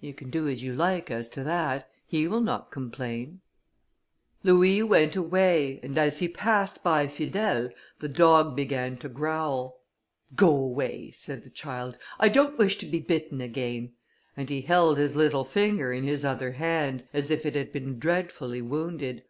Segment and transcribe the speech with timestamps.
[0.00, 3.42] "You can do as you like as to that, he will not complain."
[4.42, 9.80] Louis went away, and as he passed by Fidèle, the dog began to growl.
[10.34, 13.92] "Go away," said the child, "I don't wish to be bitten again,"
[14.36, 18.00] and he held his little finger in his other hand, as if it had been
[18.00, 19.22] dreadfully wounded.